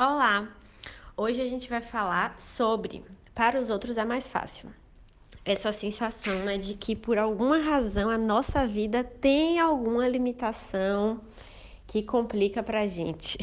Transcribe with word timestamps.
Olá! 0.00 0.46
Hoje 1.16 1.42
a 1.42 1.44
gente 1.44 1.68
vai 1.68 1.80
falar 1.80 2.40
sobre 2.40 3.04
para 3.34 3.60
os 3.60 3.68
outros 3.68 3.98
é 3.98 4.04
mais 4.04 4.28
fácil. 4.28 4.70
Essa 5.44 5.72
sensação 5.72 6.36
né, 6.44 6.56
de 6.56 6.74
que 6.74 6.94
por 6.94 7.18
alguma 7.18 7.58
razão 7.58 8.08
a 8.08 8.16
nossa 8.16 8.64
vida 8.64 9.02
tem 9.02 9.58
alguma 9.58 10.06
limitação 10.06 11.20
que 11.84 12.00
complica 12.00 12.62
pra 12.62 12.86
gente. 12.86 13.38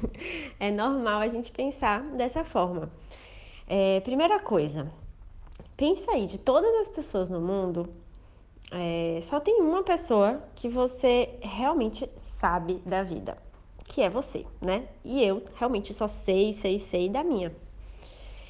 é 0.60 0.70
normal 0.70 1.20
a 1.20 1.28
gente 1.28 1.50
pensar 1.50 2.02
dessa 2.02 2.44
forma. 2.44 2.92
É, 3.66 4.00
primeira 4.00 4.38
coisa, 4.38 4.92
pensa 5.74 6.12
aí, 6.12 6.26
de 6.26 6.36
todas 6.36 6.74
as 6.80 6.88
pessoas 6.88 7.30
no 7.30 7.40
mundo, 7.40 7.88
é, 8.70 9.20
só 9.22 9.40
tem 9.40 9.58
uma 9.62 9.82
pessoa 9.82 10.44
que 10.54 10.68
você 10.68 11.30
realmente 11.40 12.06
sabe 12.18 12.82
da 12.84 13.02
vida 13.02 13.36
que 13.84 14.02
é 14.02 14.10
você, 14.10 14.44
né? 14.60 14.84
E 15.04 15.22
eu 15.22 15.42
realmente 15.54 15.92
só 15.94 16.08
sei, 16.08 16.52
sei, 16.52 16.78
sei 16.78 17.08
da 17.08 17.22
minha. 17.22 17.54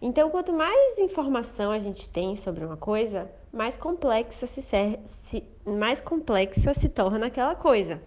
Então, 0.00 0.30
quanto 0.30 0.52
mais 0.52 0.98
informação 0.98 1.70
a 1.70 1.78
gente 1.78 2.08
tem 2.08 2.36
sobre 2.36 2.64
uma 2.64 2.76
coisa, 2.76 3.30
mais 3.52 3.76
complexa 3.76 4.46
se, 4.46 4.62
ser, 4.62 5.00
se 5.06 5.42
mais 5.66 6.00
complexa 6.00 6.72
se 6.72 6.88
torna 6.88 7.26
aquela 7.26 7.54
coisa. 7.54 8.00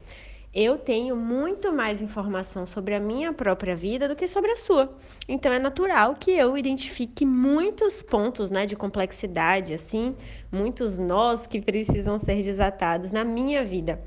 Eu 0.53 0.77
tenho 0.77 1.15
muito 1.15 1.71
mais 1.71 2.01
informação 2.01 2.65
sobre 2.65 2.93
a 2.93 2.99
minha 2.99 3.31
própria 3.31 3.73
vida 3.73 4.07
do 4.07 4.15
que 4.15 4.27
sobre 4.27 4.51
a 4.51 4.57
sua. 4.57 4.93
Então 5.27 5.51
é 5.51 5.59
natural 5.59 6.15
que 6.15 6.31
eu 6.31 6.57
identifique 6.57 7.25
muitos 7.25 8.01
pontos, 8.01 8.51
né, 8.51 8.65
de 8.65 8.75
complexidade, 8.75 9.73
assim, 9.73 10.15
muitos 10.51 10.97
nós 10.97 11.47
que 11.47 11.61
precisam 11.61 12.17
ser 12.17 12.43
desatados 12.43 13.13
na 13.13 13.23
minha 13.23 13.63
vida 13.63 14.01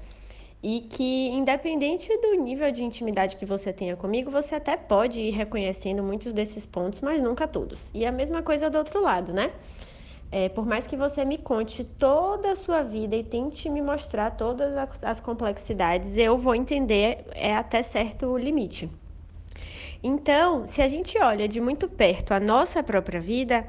e 0.64 0.80
que, 0.80 1.28
independente 1.28 2.08
do 2.22 2.36
nível 2.36 2.72
de 2.72 2.82
intimidade 2.82 3.36
que 3.36 3.44
você 3.44 3.70
tenha 3.70 3.94
comigo, 3.96 4.30
você 4.30 4.54
até 4.54 4.78
pode 4.78 5.20
ir 5.20 5.30
reconhecendo 5.30 6.02
muitos 6.02 6.32
desses 6.32 6.64
pontos, 6.64 7.02
mas 7.02 7.22
nunca 7.22 7.46
todos. 7.46 7.90
E 7.92 8.06
a 8.06 8.10
mesma 8.10 8.42
coisa 8.42 8.70
do 8.70 8.78
outro 8.78 9.02
lado, 9.02 9.30
né? 9.30 9.52
É, 10.32 10.48
por 10.48 10.64
mais 10.64 10.86
que 10.86 10.96
você 10.96 11.22
me 11.22 11.36
conte 11.36 11.84
toda 11.84 12.50
a 12.50 12.56
sua 12.56 12.82
vida 12.82 13.14
e 13.14 13.22
tente 13.22 13.68
me 13.68 13.82
mostrar 13.82 14.30
todas 14.30 14.74
as, 15.04 15.20
complexidades, 15.20 16.16
eu 16.16 16.38
vou 16.38 16.54
entender 16.54 17.26
é, 17.32 17.54
até 17.54 17.82
certo 17.82 18.34
limite. 18.38 18.88
Então, 20.02 20.66
se 20.66 20.80
a 20.80 20.88
gente 20.88 21.18
olha 21.18 21.46
de 21.46 21.60
muito 21.60 21.86
perto 21.88 22.32
a 22.32 22.40
nossa 22.40 22.82
própria 22.82 23.20
vida, 23.20 23.66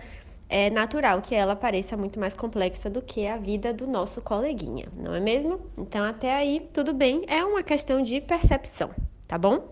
é 0.50 0.70
natural 0.70 1.22
que 1.22 1.34
ela 1.34 1.56
pareça 1.56 1.98
muito 1.98 2.20
mais 2.20 2.34
complexa 2.34 2.90
do 2.90 3.02
que 3.02 3.28
a 3.28 3.38
vida 3.38 3.74
do 3.74 3.88
nosso 3.88 4.22
coleguinha, 4.22 4.88
não 4.96 5.16
é 5.16 5.20
mesmo? 5.20 5.60
Então, 5.78 6.04
até 6.06 6.34
aí, 6.34 6.68
tudo 6.72 6.94
bem, 6.94 7.24
é 7.28 7.44
uma 7.44 7.64
questão 7.64 8.02
de 8.02 8.22
percepção, 8.22 8.92
tá 9.28 9.38
bom? 9.38 9.68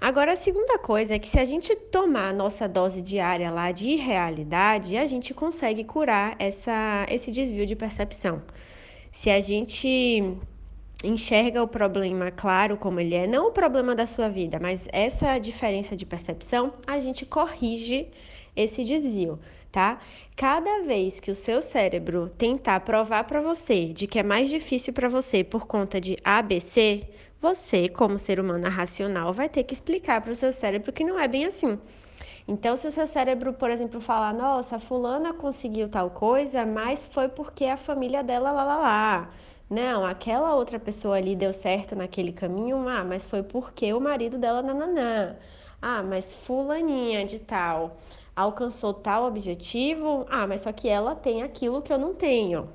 Agora, 0.00 0.32
a 0.32 0.36
segunda 0.36 0.78
coisa 0.78 1.14
é 1.14 1.18
que 1.18 1.28
se 1.28 1.40
a 1.40 1.44
gente 1.44 1.74
tomar 1.74 2.28
a 2.28 2.32
nossa 2.32 2.68
dose 2.68 3.02
diária 3.02 3.50
lá 3.50 3.72
de 3.72 3.96
realidade, 3.96 4.96
a 4.96 5.06
gente 5.06 5.34
consegue 5.34 5.82
curar 5.82 6.36
essa, 6.38 7.04
esse 7.08 7.32
desvio 7.32 7.66
de 7.66 7.74
percepção. 7.74 8.42
Se 9.10 9.28
a 9.28 9.40
gente 9.40 10.22
enxerga 11.02 11.62
o 11.62 11.68
problema 11.68 12.30
claro 12.30 12.76
como 12.76 13.00
ele 13.00 13.14
é, 13.14 13.26
não 13.26 13.48
o 13.48 13.52
problema 13.52 13.94
da 13.94 14.06
sua 14.06 14.28
vida, 14.28 14.58
mas 14.60 14.88
essa 14.92 15.38
diferença 15.38 15.96
de 15.96 16.06
percepção, 16.06 16.72
a 16.86 17.00
gente 17.00 17.26
corrige 17.26 18.08
esse 18.58 18.84
desvio, 18.84 19.38
tá? 19.70 19.98
Cada 20.36 20.82
vez 20.82 21.20
que 21.20 21.30
o 21.30 21.36
seu 21.36 21.62
cérebro 21.62 22.30
tentar 22.36 22.80
provar 22.80 23.24
para 23.24 23.40
você 23.40 23.92
de 23.92 24.06
que 24.06 24.18
é 24.18 24.22
mais 24.22 24.50
difícil 24.50 24.92
para 24.92 25.08
você 25.08 25.44
por 25.44 25.66
conta 25.66 26.00
de 26.00 26.16
ABC, 26.24 27.08
você, 27.40 27.88
como 27.88 28.18
ser 28.18 28.40
humano 28.40 28.68
racional, 28.68 29.32
vai 29.32 29.48
ter 29.48 29.62
que 29.62 29.72
explicar 29.72 30.20
para 30.20 30.32
o 30.32 30.34
seu 30.34 30.52
cérebro 30.52 30.92
que 30.92 31.04
não 31.04 31.18
é 31.18 31.28
bem 31.28 31.44
assim. 31.44 31.78
Então, 32.48 32.76
se 32.76 32.88
o 32.88 32.90
seu 32.90 33.06
cérebro, 33.06 33.52
por 33.52 33.70
exemplo, 33.70 34.00
falar, 34.00 34.32
nossa, 34.34 34.78
fulana 34.78 35.32
conseguiu 35.32 35.88
tal 35.88 36.10
coisa, 36.10 36.64
mas 36.66 37.06
foi 37.06 37.28
porque 37.28 37.66
a 37.66 37.76
família 37.76 38.22
dela 38.24 38.50
lá 38.50 38.64
lá 38.64 38.76
lá. 38.78 39.30
Não, 39.70 40.04
aquela 40.04 40.54
outra 40.54 40.78
pessoa 40.78 41.16
ali 41.16 41.36
deu 41.36 41.52
certo 41.52 41.94
naquele 41.94 42.32
caminho, 42.32 42.88
ah, 42.88 43.04
mas 43.04 43.24
foi 43.24 43.42
porque 43.42 43.92
o 43.92 44.00
marido 44.00 44.38
dela 44.38 44.62
nananã. 44.62 45.36
Ah, 45.80 46.02
mas 46.02 46.32
fulaninha 46.32 47.24
de 47.24 47.38
tal 47.38 47.98
alcançou 48.38 48.94
tal 48.94 49.24
objetivo, 49.26 50.24
ah, 50.30 50.46
mas 50.46 50.60
só 50.60 50.72
que 50.72 50.88
ela 50.88 51.16
tem 51.16 51.42
aquilo 51.42 51.82
que 51.82 51.92
eu 51.92 51.98
não 51.98 52.14
tenho, 52.14 52.68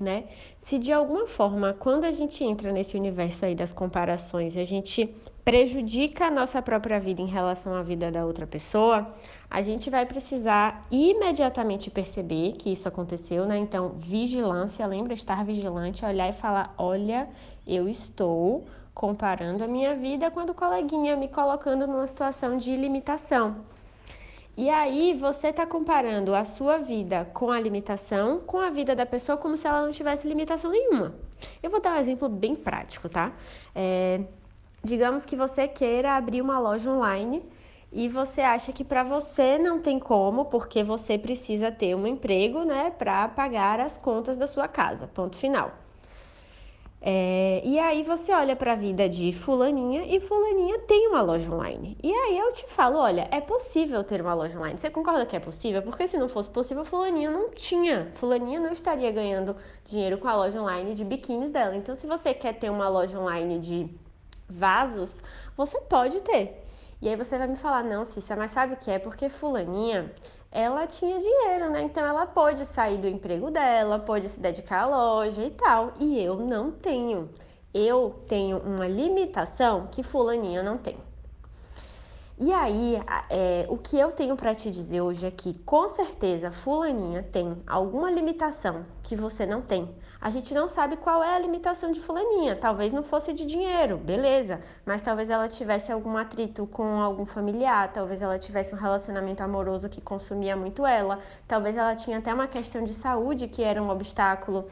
né? 0.00 0.24
Se 0.58 0.78
de 0.80 0.92
alguma 0.92 1.28
forma, 1.28 1.76
quando 1.78 2.04
a 2.04 2.10
gente 2.10 2.42
entra 2.42 2.72
nesse 2.72 2.96
universo 2.96 3.44
aí 3.44 3.54
das 3.54 3.72
comparações, 3.72 4.56
a 4.56 4.64
gente 4.64 5.14
prejudica 5.44 6.26
a 6.26 6.30
nossa 6.30 6.60
própria 6.60 6.98
vida 6.98 7.22
em 7.22 7.26
relação 7.26 7.72
à 7.72 7.82
vida 7.82 8.10
da 8.10 8.26
outra 8.26 8.48
pessoa, 8.48 9.14
a 9.48 9.62
gente 9.62 9.88
vai 9.90 10.04
precisar 10.04 10.84
imediatamente 10.90 11.88
perceber 11.88 12.52
que 12.52 12.72
isso 12.72 12.88
aconteceu, 12.88 13.46
né? 13.46 13.58
Então, 13.58 13.90
vigilância, 13.90 14.84
lembra 14.88 15.14
estar 15.14 15.44
vigilante, 15.44 16.04
olhar 16.04 16.28
e 16.28 16.32
falar: 16.32 16.74
olha, 16.76 17.28
eu 17.64 17.88
estou 17.88 18.64
comparando 18.92 19.62
a 19.62 19.68
minha 19.68 19.94
vida 19.94 20.32
com 20.32 20.40
a 20.40 20.44
do 20.44 20.52
coleguinha, 20.52 21.16
me 21.16 21.28
colocando 21.28 21.86
numa 21.86 22.08
situação 22.08 22.56
de 22.56 22.76
limitação. 22.76 23.79
E 24.56 24.68
aí 24.68 25.14
você 25.14 25.48
está 25.48 25.66
comparando 25.66 26.34
a 26.34 26.44
sua 26.44 26.78
vida 26.78 27.24
com 27.32 27.50
a 27.50 27.58
limitação 27.58 28.40
com 28.40 28.58
a 28.58 28.70
vida 28.70 28.94
da 28.94 29.06
pessoa 29.06 29.38
como 29.38 29.56
se 29.56 29.66
ela 29.66 29.82
não 29.82 29.90
tivesse 29.90 30.28
limitação 30.28 30.70
nenhuma. 30.70 31.14
Eu 31.62 31.70
vou 31.70 31.80
dar 31.80 31.94
um 31.94 31.98
exemplo 31.98 32.28
bem 32.28 32.54
prático, 32.54 33.08
tá? 33.08 33.32
É, 33.74 34.20
digamos 34.82 35.24
que 35.24 35.36
você 35.36 35.66
queira 35.66 36.16
abrir 36.16 36.42
uma 36.42 36.58
loja 36.58 36.90
online 36.90 37.42
e 37.92 38.08
você 38.08 38.40
acha 38.42 38.72
que 38.72 38.84
para 38.84 39.02
você 39.02 39.58
não 39.58 39.80
tem 39.80 39.98
como, 39.98 40.44
porque 40.44 40.82
você 40.82 41.18
precisa 41.18 41.72
ter 41.72 41.94
um 41.96 42.06
emprego, 42.06 42.62
né, 42.62 42.90
para 42.90 43.26
pagar 43.28 43.80
as 43.80 43.98
contas 43.98 44.36
da 44.36 44.46
sua 44.46 44.68
casa. 44.68 45.08
Ponto 45.08 45.36
final. 45.36 45.72
É, 47.02 47.62
e 47.64 47.78
aí 47.78 48.02
você 48.02 48.30
olha 48.34 48.54
para 48.54 48.72
a 48.72 48.76
vida 48.76 49.08
de 49.08 49.32
fulaninha 49.32 50.04
e 50.04 50.20
fulaninha 50.20 50.78
tem 50.80 51.08
uma 51.08 51.22
loja 51.22 51.50
online. 51.50 51.96
E 52.02 52.12
aí 52.12 52.38
eu 52.38 52.52
te 52.52 52.66
falo, 52.66 52.98
olha, 52.98 53.26
é 53.30 53.40
possível 53.40 54.04
ter 54.04 54.20
uma 54.20 54.34
loja 54.34 54.58
online. 54.58 54.78
Você 54.78 54.90
concorda 54.90 55.24
que 55.24 55.34
é 55.34 55.40
possível? 55.40 55.80
Porque 55.82 56.06
se 56.06 56.18
não 56.18 56.28
fosse 56.28 56.50
possível, 56.50 56.84
fulaninha 56.84 57.30
não 57.30 57.50
tinha. 57.50 58.10
Fulaninha 58.14 58.60
não 58.60 58.70
estaria 58.70 59.10
ganhando 59.10 59.56
dinheiro 59.84 60.18
com 60.18 60.28
a 60.28 60.36
loja 60.36 60.60
online 60.60 60.92
de 60.92 61.04
biquínis 61.04 61.50
dela. 61.50 61.74
Então, 61.74 61.94
se 61.94 62.06
você 62.06 62.34
quer 62.34 62.54
ter 62.58 62.70
uma 62.70 62.88
loja 62.88 63.18
online 63.18 63.58
de 63.58 63.88
vasos, 64.46 65.22
você 65.56 65.80
pode 65.80 66.20
ter. 66.20 66.62
E 67.00 67.08
aí 67.08 67.16
você 67.16 67.38
vai 67.38 67.46
me 67.46 67.56
falar, 67.56 67.82
não, 67.82 68.04
Cícia, 68.04 68.36
mas 68.36 68.50
sabe 68.50 68.74
o 68.74 68.76
que 68.76 68.90
é? 68.90 68.98
Porque 68.98 69.30
fulaninha, 69.30 70.12
ela 70.50 70.86
tinha 70.86 71.18
dinheiro, 71.18 71.70
né? 71.70 71.82
Então 71.82 72.04
ela 72.04 72.26
pôde 72.26 72.64
sair 72.64 72.98
do 72.98 73.06
emprego 73.06 73.50
dela, 73.50 73.98
pôde 73.98 74.28
se 74.28 74.40
dedicar 74.40 74.82
à 74.82 74.86
loja 74.86 75.44
e 75.44 75.50
tal. 75.50 75.92
E 75.98 76.20
eu 76.20 76.36
não 76.36 76.70
tenho. 76.72 77.30
Eu 77.72 78.24
tenho 78.26 78.58
uma 78.58 78.86
limitação 78.88 79.86
que 79.92 80.02
fulaninha 80.02 80.62
não 80.62 80.76
tem. 80.76 80.96
E 82.42 82.54
aí, 82.54 82.98
é, 83.28 83.66
o 83.68 83.76
que 83.76 83.98
eu 83.98 84.12
tenho 84.12 84.34
para 84.34 84.54
te 84.54 84.70
dizer 84.70 85.02
hoje 85.02 85.26
é 85.26 85.30
que, 85.30 85.52
com 85.58 85.86
certeza, 85.88 86.50
Fulaninha 86.50 87.22
tem 87.22 87.62
alguma 87.66 88.10
limitação 88.10 88.86
que 89.02 89.14
você 89.14 89.44
não 89.44 89.60
tem. 89.60 89.94
A 90.18 90.30
gente 90.30 90.54
não 90.54 90.66
sabe 90.66 90.96
qual 90.96 91.22
é 91.22 91.36
a 91.36 91.38
limitação 91.38 91.92
de 91.92 92.00
Fulaninha. 92.00 92.56
Talvez 92.56 92.94
não 92.94 93.02
fosse 93.02 93.34
de 93.34 93.44
dinheiro, 93.44 93.98
beleza. 93.98 94.58
Mas 94.86 95.02
talvez 95.02 95.28
ela 95.28 95.50
tivesse 95.50 95.92
algum 95.92 96.16
atrito 96.16 96.66
com 96.66 97.02
algum 97.02 97.26
familiar, 97.26 97.92
talvez 97.92 98.22
ela 98.22 98.38
tivesse 98.38 98.74
um 98.74 98.78
relacionamento 98.78 99.42
amoroso 99.42 99.90
que 99.90 100.00
consumia 100.00 100.56
muito 100.56 100.86
ela, 100.86 101.18
talvez 101.46 101.76
ela 101.76 101.94
tinha 101.94 102.16
até 102.16 102.32
uma 102.32 102.48
questão 102.48 102.82
de 102.84 102.94
saúde 102.94 103.48
que 103.48 103.62
era 103.62 103.82
um 103.82 103.90
obstáculo. 103.90 104.66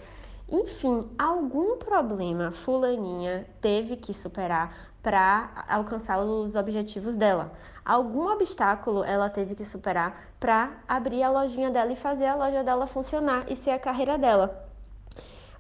Enfim, 0.51 1.07
algum 1.19 1.77
problema 1.77 2.51
Fulaninha 2.51 3.47
teve 3.61 3.97
que 3.97 4.15
superar 4.15 4.75
para 5.09 5.65
alcançar 5.67 6.21
os 6.21 6.55
objetivos 6.55 7.17
dela. 7.17 7.51
Algum 7.83 8.31
obstáculo 8.31 9.03
ela 9.03 9.31
teve 9.31 9.55
que 9.55 9.65
superar 9.65 10.15
para 10.39 10.73
abrir 10.87 11.23
a 11.23 11.31
lojinha 11.31 11.71
dela 11.71 11.91
e 11.91 11.97
fazer 11.97 12.27
a 12.27 12.35
loja 12.35 12.63
dela 12.63 12.87
funcionar 12.87 13.47
e 13.49 13.57
ser 13.57 13.71
a 13.71 13.79
carreira 13.79 14.19
dela. 14.19 14.69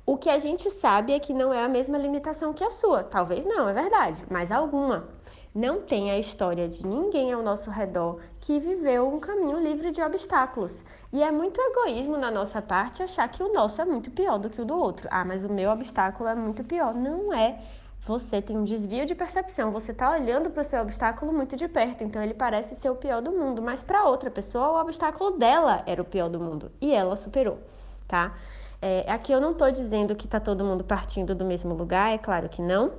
O 0.04 0.18
que 0.18 0.28
a 0.28 0.38
gente 0.38 0.68
sabe 0.68 1.14
é 1.14 1.18
que 1.18 1.32
não 1.32 1.50
é 1.50 1.64
a 1.64 1.68
mesma 1.68 1.96
limitação 1.96 2.52
que 2.52 2.62
a 2.62 2.70
sua. 2.70 3.02
Talvez 3.02 3.46
não, 3.46 3.66
é 3.66 3.72
verdade, 3.72 4.22
mas 4.28 4.52
alguma. 4.52 5.08
Não 5.54 5.80
tem 5.80 6.10
a 6.10 6.18
história 6.18 6.68
de 6.68 6.86
ninguém 6.86 7.32
ao 7.32 7.42
nosso 7.42 7.70
redor 7.70 8.20
que 8.40 8.60
viveu 8.60 9.08
um 9.08 9.18
caminho 9.18 9.58
livre 9.58 9.90
de 9.90 10.02
obstáculos. 10.02 10.84
E 11.10 11.22
é 11.22 11.32
muito 11.32 11.58
egoísmo 11.58 12.18
na 12.18 12.30
nossa 12.30 12.60
parte 12.60 13.02
achar 13.02 13.26
que 13.30 13.42
o 13.42 13.50
nosso 13.50 13.80
é 13.80 13.86
muito 13.86 14.10
pior 14.10 14.38
do 14.38 14.50
que 14.50 14.60
o 14.60 14.64
do 14.66 14.76
outro. 14.76 15.08
Ah, 15.10 15.24
mas 15.24 15.42
o 15.42 15.50
meu 15.50 15.70
obstáculo 15.70 16.28
é 16.28 16.34
muito 16.34 16.62
pior. 16.62 16.92
Não 16.94 17.32
é. 17.32 17.58
Você 18.06 18.40
tem 18.40 18.56
um 18.56 18.64
desvio 18.64 19.04
de 19.04 19.14
percepção, 19.14 19.70
você 19.70 19.92
está 19.92 20.10
olhando 20.10 20.50
para 20.50 20.62
o 20.62 20.64
seu 20.64 20.80
obstáculo 20.80 21.30
muito 21.32 21.56
de 21.56 21.68
perto, 21.68 22.02
então 22.02 22.22
ele 22.22 22.32
parece 22.32 22.74
ser 22.74 22.88
o 22.88 22.94
pior 22.94 23.20
do 23.20 23.30
mundo, 23.32 23.60
mas 23.60 23.82
para 23.82 24.04
outra 24.04 24.30
pessoa 24.30 24.70
o 24.70 24.80
obstáculo 24.80 25.32
dela 25.32 25.82
era 25.86 26.00
o 26.00 26.04
pior 26.04 26.30
do 26.30 26.40
mundo 26.40 26.72
e 26.80 26.94
ela 26.94 27.16
superou, 27.16 27.58
tá? 28.06 28.34
É, 28.80 29.04
aqui 29.10 29.30
eu 29.30 29.40
não 29.40 29.52
estou 29.52 29.70
dizendo 29.70 30.16
que 30.16 30.24
está 30.24 30.40
todo 30.40 30.64
mundo 30.64 30.84
partindo 30.84 31.34
do 31.34 31.44
mesmo 31.44 31.74
lugar, 31.74 32.14
é 32.14 32.18
claro 32.18 32.48
que 32.48 32.62
não, 32.62 32.92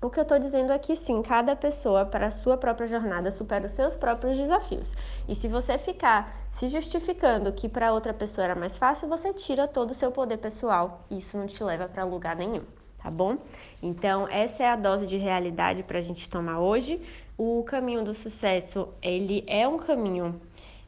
O 0.00 0.08
que 0.10 0.20
eu 0.20 0.22
estou 0.22 0.38
dizendo 0.38 0.72
é 0.72 0.80
sim, 0.94 1.20
cada 1.22 1.56
pessoa, 1.56 2.06
para 2.06 2.28
a 2.28 2.30
sua 2.30 2.56
própria 2.56 2.86
jornada, 2.86 3.32
supera 3.32 3.66
os 3.66 3.72
seus 3.72 3.96
próprios 3.96 4.36
desafios. 4.36 4.94
E 5.26 5.34
se 5.34 5.48
você 5.48 5.76
ficar 5.76 6.32
se 6.50 6.68
justificando 6.68 7.52
que 7.52 7.68
para 7.68 7.92
outra 7.92 8.14
pessoa 8.14 8.44
era 8.44 8.54
mais 8.54 8.78
fácil, 8.78 9.08
você 9.08 9.32
tira 9.32 9.66
todo 9.66 9.90
o 9.90 9.94
seu 9.94 10.12
poder 10.12 10.36
pessoal. 10.38 11.04
E 11.10 11.18
isso 11.18 11.36
não 11.36 11.46
te 11.48 11.64
leva 11.64 11.88
para 11.88 12.04
lugar 12.04 12.36
nenhum, 12.36 12.62
tá 13.02 13.10
bom? 13.10 13.38
Então, 13.82 14.28
essa 14.28 14.62
é 14.62 14.68
a 14.68 14.76
dose 14.76 15.06
de 15.06 15.16
realidade 15.16 15.82
para 15.82 15.98
a 15.98 16.02
gente 16.02 16.28
tomar 16.28 16.60
hoje. 16.60 17.00
O 17.36 17.62
caminho 17.64 18.04
do 18.04 18.14
sucesso, 18.14 18.88
ele 19.00 19.44
é 19.46 19.66
um 19.66 19.78
caminho 19.78 20.40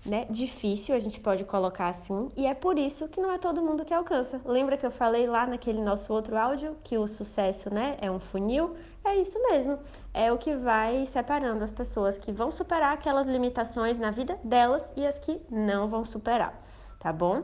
né, 0.05 0.27
difícil, 0.31 0.95
a 0.95 0.99
gente 0.99 1.21
pode 1.21 1.45
colocar 1.45 1.89
assim, 1.89 2.31
e 2.37 2.47
é 2.47 2.55
por 2.55 2.79
isso 2.79 3.07
que 3.09 3.21
não 3.21 3.31
é 3.31 3.39
todo 3.39 3.63
mundo 3.63 3.85
que 3.85 3.93
alcança. 3.93 4.41
Lembra 4.45 4.77
que 4.77 4.87
eu 4.87 4.91
falei 4.91 5.27
lá 5.27 5.47
naquele 5.47 5.81
nosso 5.81 6.13
outro 6.13 6.37
áudio 6.37 6.77
que 6.83 6.97
o 6.97 7.07
sucesso, 7.07 7.73
né, 7.73 7.97
é 8.01 8.11
um 8.11 8.19
funil? 8.19 8.75
É 9.05 9.17
isso 9.17 9.39
mesmo. 9.43 9.79
É 10.13 10.33
o 10.33 10.39
que 10.39 10.55
vai 10.55 11.05
separando 11.07 11.65
as 11.65 11.71
pessoas 11.71 12.19
que 12.19 12.33
vão 12.33 12.51
superar 12.51 12.95
aquelas 12.95 13.27
limitações 13.27 13.99
na 13.99 14.11
vida 14.11 14.39
delas 14.43 14.93
e 14.97 15.07
as 15.07 15.19
que 15.19 15.41
não 15.51 15.89
vão 15.89 16.05
superar, 16.05 16.59
tá 16.99 17.13
bom? 17.13 17.43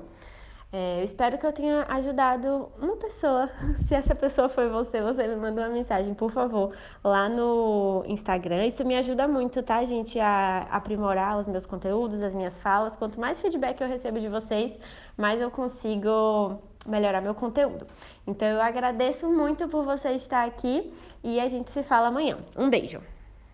É, 0.78 1.00
eu 1.00 1.05
espero 1.05 1.38
que 1.38 1.46
eu 1.46 1.52
tenha 1.55 1.87
ajudado 1.88 2.69
uma 2.78 2.96
pessoa. 2.96 3.49
Se 3.88 3.94
essa 3.94 4.14
pessoa 4.14 4.46
foi 4.46 4.69
você, 4.69 5.00
você 5.00 5.26
me 5.26 5.34
manda 5.34 5.62
uma 5.62 5.70
mensagem, 5.70 6.12
por 6.12 6.31
favor, 6.31 6.75
lá 7.02 7.31
no 7.31 8.05
Instagram. 8.06 8.67
Isso 8.67 8.84
me 8.84 8.94
ajuda 8.94 9.26
muito, 9.26 9.62
tá, 9.62 9.82
gente, 9.84 10.20
a 10.20 10.67
aprimorar 10.70 11.38
os 11.38 11.46
meus 11.46 11.64
conteúdos, 11.64 12.23
as 12.23 12.34
minhas 12.34 12.58
falas. 12.58 12.94
Quanto 12.94 13.19
mais 13.19 13.40
feedback 13.40 13.81
eu 13.81 13.88
recebo 13.88 14.20
de 14.20 14.28
vocês, 14.28 14.78
mais 15.17 15.40
eu 15.40 15.50
consigo 15.50 16.61
melhorar 16.87 17.23
meu 17.23 17.34
conteúdo. 17.34 17.87
Então 18.26 18.46
eu 18.46 18.61
agradeço 18.61 19.31
muito 19.31 19.67
por 19.69 19.82
você 19.82 20.11
estar 20.11 20.44
aqui 20.44 20.93
e 21.25 21.40
a 21.40 21.49
gente 21.49 21.70
se 21.70 21.82
fala 21.82 22.08
amanhã. 22.08 22.37
Um 22.55 22.69
beijo! 22.69 23.16